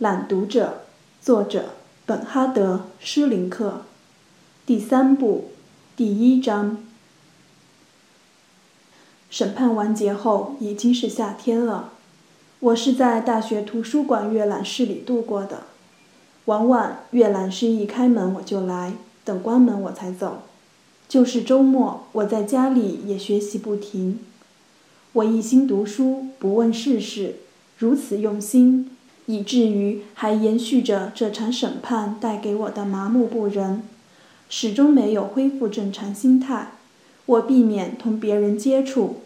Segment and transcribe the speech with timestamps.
[0.00, 0.82] 朗读者，
[1.20, 1.70] 作者
[2.06, 3.82] 本哈德·施林克，
[4.64, 5.50] 第三部，
[5.96, 6.84] 第一章。
[9.28, 11.94] 审判完结后，已经是夏天了。
[12.60, 15.64] 我是在大学图书馆阅览室里度过的。
[16.44, 18.92] 往往阅览室一开门我就来，
[19.24, 20.42] 等关门我才走。
[21.08, 24.20] 就是周末，我在家里也学习不停。
[25.14, 27.40] 我一心读书，不问世事，
[27.78, 28.96] 如此用心，
[29.28, 33.82] 以至于还延续着这场审判带给我的麻木不仁，
[34.48, 36.68] 始终没有恢复正常心态。
[37.26, 39.16] 我避免同别人接触，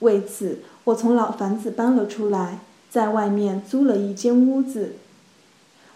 [0.00, 2.58] 为此我从老房子搬了出来，
[2.90, 4.96] 在外面租了一间屋子。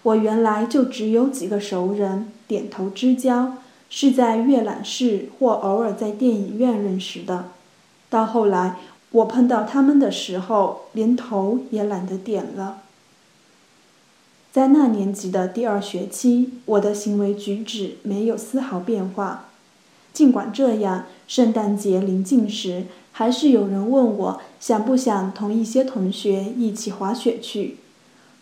[0.04, 3.54] 我原来就只有几个熟人，点头之交。
[3.88, 7.46] 是在阅览室或偶尔在电影院认识的，
[8.08, 8.78] 到后来
[9.10, 12.82] 我碰到他们的时候，连头也懒得点了。
[14.56, 19.50] 在那年级的第二学期，我的行为举止没有丝毫变化。
[20.14, 27.76] 尽管这样，圣诞节临近时，还是有人问我想不想同一些同学一起滑雪去。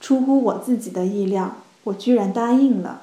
[0.00, 3.02] 出乎我自己的意料，我居然答应了。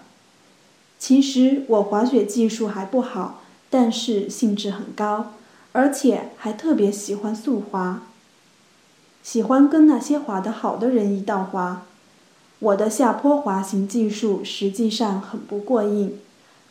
[0.98, 5.34] 其实我滑雪技术还不好，但是兴致很高，
[5.74, 8.04] 而且还特别喜欢速滑。
[9.22, 11.84] 喜欢跟那些滑得好的人一道滑。
[12.62, 16.20] 我的下坡滑行技术实际上很不过硬，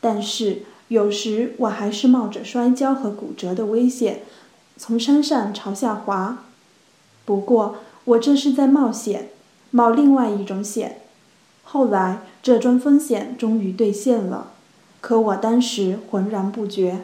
[0.01, 4.23] 但是有时我还是冒着摔跤和骨折的危险，
[4.77, 6.45] 从山上朝下滑。
[7.25, 9.31] 不过我这是在冒险，
[9.73, 11.01] 冒另外一种险。
[11.65, 14.53] 后来，这桩风险终于兑现了，
[15.01, 17.01] 可我当时浑然不觉。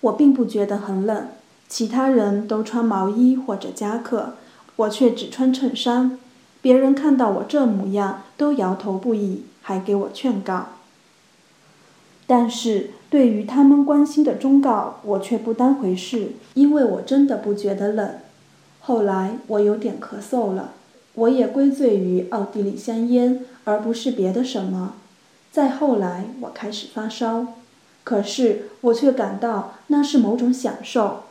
[0.00, 1.28] 我并不觉得很冷，
[1.68, 4.34] 其他人都穿毛衣或者夹克，
[4.76, 6.18] 我却只穿衬衫。
[6.62, 10.68] 别人看到我这模样，都摇头不已，还给我劝告。
[12.26, 18.14] 但是对于他们关心的忠告，我却不当回事，因为我真的不觉得冷。
[18.80, 20.72] 后来，我有点咳嗽了。
[21.14, 24.94] 我也归罪于奥地利香烟，而不是别的什么。
[25.52, 27.46] 再后来，我开始发烧，
[28.02, 31.24] 可是我却感到那是某种享受。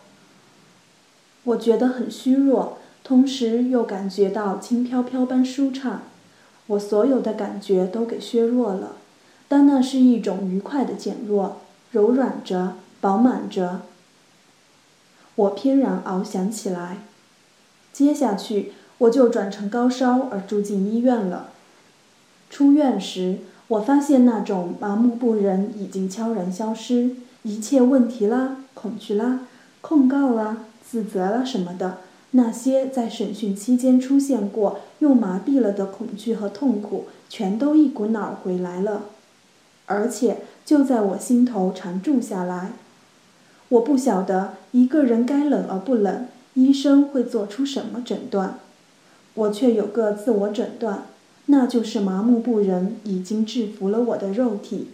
[1.44, 6.04] 我觉得很虚弱，同时又感觉到轻飘飘般舒畅。
[6.68, 8.94] 我所有的感觉都给削弱了，
[9.48, 11.58] 但那是一种愉快的减弱，
[11.92, 13.82] 柔软着，饱满着。
[15.36, 16.98] 我翩然翱翔起来。
[17.92, 18.74] 接下去。
[19.00, 21.50] 我就转成高烧而住进医院了。
[22.50, 29.42] 出院时，我发现那种麻木不仁已经悄然消失，一切问题啦、恐惧啦、
[29.82, 31.98] 控告啦、自责啦什么的，
[32.36, 39.04] 那些在审讯期间出现过又麻痹了的恐惧和痛苦，全都一股脑儿回来了，
[39.86, 42.74] 而且就在我心头常住下来。
[43.70, 48.58] 我不晓得一个人该冷而不冷，医生会做出什么诊断。
[49.36, 51.06] 我却有个自我诊断，
[51.46, 54.90] 那就是麻木不仁已经制服了我的肉体，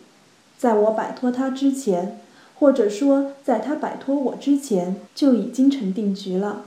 [0.57, 2.19] 在我摆脱他之前，
[2.56, 6.66] 或者说在他摆脱我之前，就已经成定局了。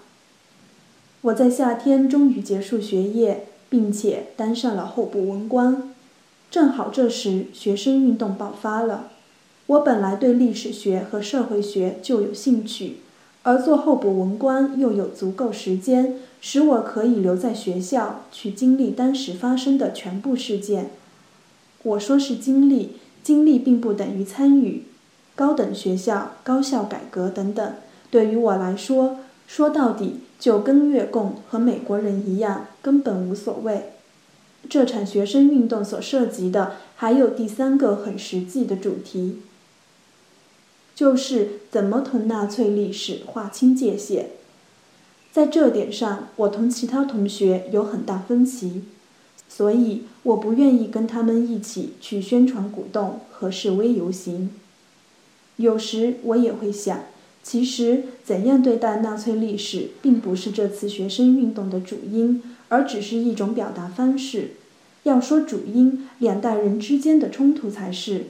[1.22, 5.94] 我在夏天终于结束学业，并且当上了候补文官，
[6.50, 9.10] 正好这时学生运动爆发了。
[9.66, 12.96] 我本来对历史学和社会学就有兴趣。
[13.44, 20.90] 而做候补文官又有足够时间，使我可以留在学校去经历当时发生的全部事件。
[21.84, 24.84] 我说是经历，经历并不等于参与。
[25.34, 27.74] 高等学校、高校改革等等，
[28.10, 29.18] 对于我来说，
[29.52, 33.92] 说到底就跟越共和美国人一样，根本无所谓。
[34.66, 39.42] 这场学生运动所涉及的还有第三个很实际的主题。
[40.94, 44.30] 就是怎么同纳粹历史划清界限，
[45.30, 48.84] 在这点上，我同其他同学有很大分歧，
[49.50, 54.48] 所以我不愿意跟他们一起去宣传、鼓动和示威游行。
[55.56, 57.00] 有时我也会想，
[57.42, 64.52] 其实怎样对待纳粹历史，并不是这次学生运动的主因，而只是一种表达方式。
[65.02, 68.26] 要说主因，两代人之间的冲突才是。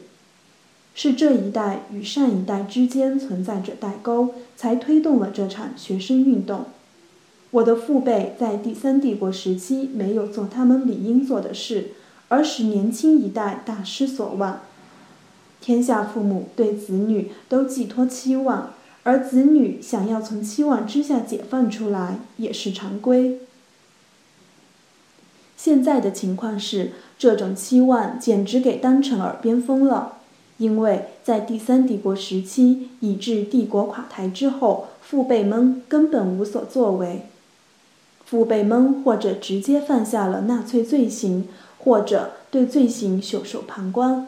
[0.94, 6.66] 是这一代与上一代之间存在着代沟，才推动了这场学生运动。
[7.50, 11.92] 我的父辈在第三帝国时期没有做他们理应做的事，
[12.28, 14.60] 而使年轻一代大失所望。
[15.60, 18.72] 天下父母对子女都寄托期望，
[19.04, 23.40] 而子女想要从期望之下解放出来，也是常规。
[25.56, 30.18] 现在的情况是，这种期望简直给当成耳边风了，
[30.58, 37.26] 因为在第三帝国时期，以致帝国垮台之后，父辈们根本无所作为。
[38.24, 44.26] 父辈们或者直接犯下了纳粹罪行，或者对罪行袖手旁观，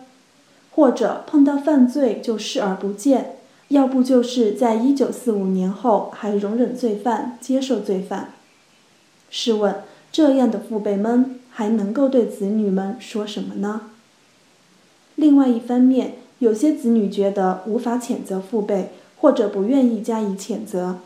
[0.72, 3.36] 或者碰到犯罪就视而不见，
[3.68, 8.34] 要不就是在一九四五年后还容忍罪犯、接受罪犯。
[9.30, 9.76] 试问？
[10.12, 13.90] 这样的父辈们还能够对子女们说什么呢？
[15.16, 20.98] 另外一方面，有些子女觉得无法谴责父辈，或者不愿意加以谴责。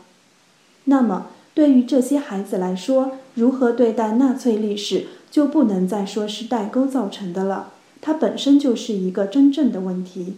[0.83, 7.71] 那么，对于这些孩子来说，如何对待纳粹历史，就不能再说是代沟造成的了，
[8.01, 10.35] 它本身就是一个真正的问题。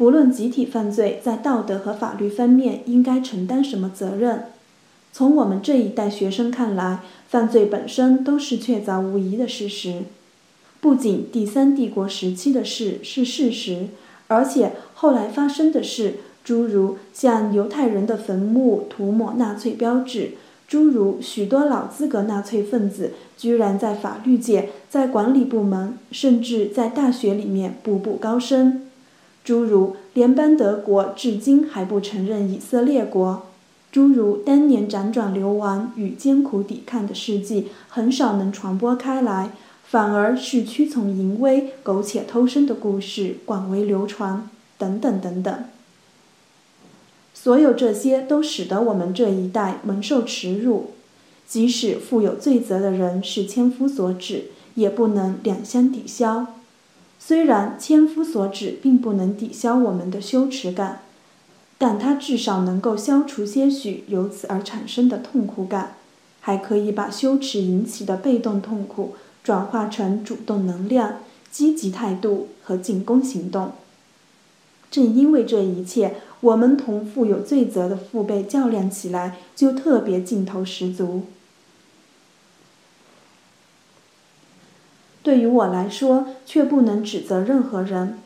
[0.00, 4.44] 不论集体犯罪在道德和法律方面应该承担什么责任。
[5.12, 10.04] 从我们这一代学生看来，犯罪本身都是确凿无疑的事实。
[10.80, 13.88] 不仅第三帝国时期的事是事实，
[14.28, 20.30] 而且后来发生的事，诸如向犹太人的坟墓涂抹纳粹标志，
[20.66, 28.86] 诸如许多老资格纳粹分子居然在法律界、在管理部门，甚至在大学里面步步高升，
[29.44, 33.46] 诸如联邦德国至今还不承认以色列国。
[33.90, 39.50] 诸如当年辗转流亡与艰苦抵抗的事迹，很少能传播开来，
[39.82, 44.48] 反而是屈从淫威、苟且偷生的故事广为流传，
[44.78, 45.64] 等等等等。
[47.34, 50.90] 所有这些都使得我们这一代蒙受耻辱，
[51.48, 56.46] 即使负有罪责的人是千夫所指，也不能两相抵消。
[57.20, 61.02] 虽然千夫所指并不能抵消我们的羞耻感。
[61.82, 65.94] 但它至少能够消除些许由此而产生的痛苦感，
[66.40, 71.20] 还可以把羞耻引起的被动痛苦转化成主动能量、
[71.50, 73.72] 积极态度和进攻行动。
[74.90, 81.22] 正因为这一切，我们同负有罪责的父辈较量起来就特别劲头十足。
[85.22, 88.18] 对于我来说，却不能指责任何人，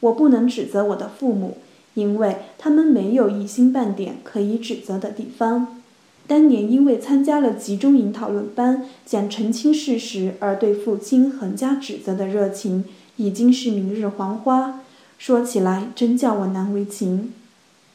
[0.00, 1.58] 我不能指责我的父母。
[1.94, 5.80] 因为他们没有一星半点可以指责的地方。
[6.28, 12.84] 当年因为参加了集中营讨论班，讲澄清事实而对父亲横加指责的热情，
[13.16, 14.82] 已经是明日黄花。
[15.18, 17.32] 说起来真叫我难为情。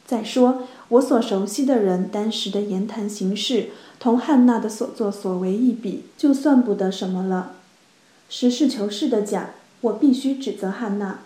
[0.04, 7.52] 再说，我所熟悉的人当时的言谈行事，同汉娜的所作所为一比，就算不得什么了。
[8.28, 9.50] 实事求是的讲，
[9.80, 11.20] 我必须指责汉娜。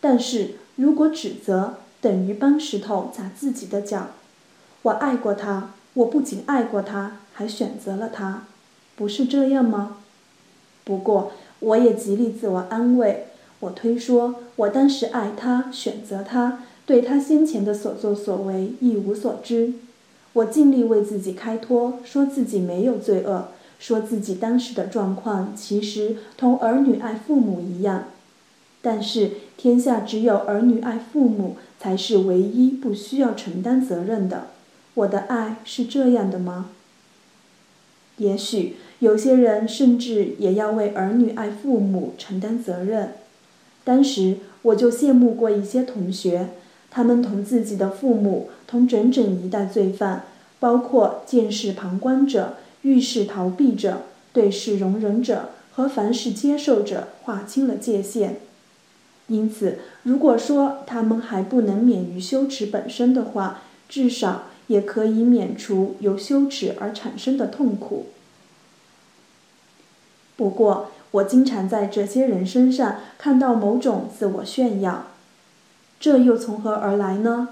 [0.00, 4.08] 但是如果指责，等于搬石头砸自己的脚。
[4.82, 8.44] 我爱过他，我不仅爱过他，还选择了他，
[8.96, 9.98] 不是这样吗？
[10.84, 13.26] 不过，我也极力自我安慰。
[13.60, 19.72] 我推说，我当时爱他，选择他，对他先前的所作所为一无所知。
[20.34, 23.48] 我尽力为自己开脱，说自己没有罪恶，
[23.78, 28.04] 说自己当时的状况其实同儿女爱父母一样。
[28.80, 31.56] 但是，天下只有儿女爱父母。
[31.80, 34.48] 才是唯一不需要承担责任的。
[34.94, 36.70] 我的爱是这样的吗？
[38.16, 43.12] 也许有些人甚至也要为儿女爱父母承担责任。
[43.84, 46.48] 当时我就羡慕过一些同学，
[46.90, 50.24] 他们同自己的父母，同整整一代罪犯，
[50.58, 58.40] 包括见事旁观者、遇事逃避者、对事容忍者和凡事接受者划清了界限。
[59.26, 68.06] 因此，如果说他们还不能免于羞耻本身的话，至少也可以免除由羞耻而产生的痛苦。
[70.36, 75.08] 不过，我经常在这些人身上看到某种自我炫耀，
[76.00, 77.48] 这又从何而来呢？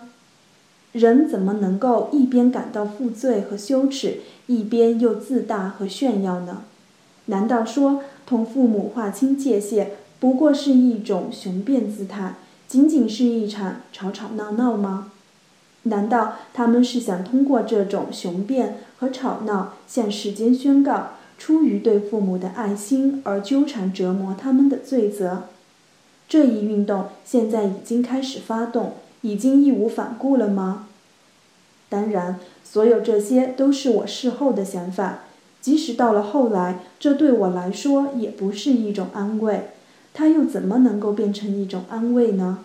[0.97, 6.63] 人怎么能够一边感到负罪和羞耻，一边又自大和炫耀呢？
[7.27, 9.93] 难道说同父母划清界限？
[10.19, 12.37] 不过是一种雄辩姿态，
[12.67, 15.13] 仅仅是一场吵吵闹闹吗？
[15.83, 25.43] 难道他们是想通过这种雄辩和吵闹，向世间宣告出于对父母的爱心而纠缠折磨他们的罪责？
[26.27, 30.86] 这一运动现在已经开始发动，已经义无反顾了吗？
[31.89, 35.21] 当然，所有这些都是我事后的想法，
[35.61, 39.69] 即使到了后来，这对我来说也不是一种安慰。
[40.13, 42.61] 他又怎么能够变成一种安慰呢？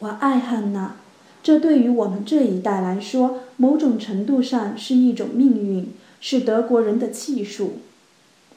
[0.00, 0.96] 我爱汉娜，
[1.42, 7.78] 这对于我们这一代来说，某种程度上是一种命运，是德国人的气数。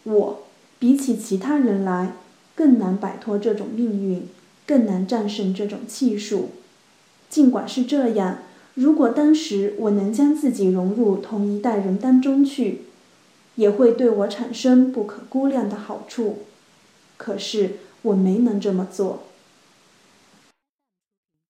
[0.03, 0.43] 我
[0.79, 2.13] 比起其他人来
[2.55, 4.27] 更难摆脱这种命运，
[4.65, 6.50] 更难战胜这种气数。
[7.29, 8.39] 尽管是这样，
[8.75, 12.83] 如果当时我能将自己融入同一代人当中去，
[13.55, 16.39] 也会对我产生不可估量的好处。
[17.17, 19.23] 可是我没能这么做。